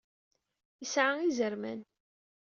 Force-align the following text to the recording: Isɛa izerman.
Isɛa 0.83 1.13
izerman. 1.21 1.79